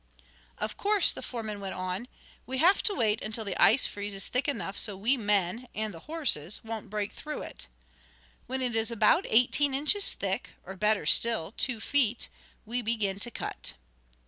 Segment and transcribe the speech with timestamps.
[0.57, 2.07] "Of course," the foreman went on,
[2.47, 5.99] "we have to wait until the ice freezes thick enough so we men, and the
[6.09, 7.67] horses won't break through it.
[8.47, 12.29] When it is about eighteen inches thick, or, better still, two feet,
[12.65, 13.73] we begin to cut.